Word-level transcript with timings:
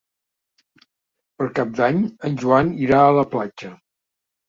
Per 1.37 1.47
Cap 1.61 1.77
d'Any 1.81 2.01
en 2.31 2.43
Joan 2.43 2.75
irà 2.89 3.07
a 3.07 3.17
la 3.23 3.31
platja. 3.37 3.75